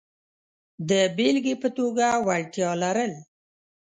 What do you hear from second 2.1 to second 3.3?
وړتیا لرل.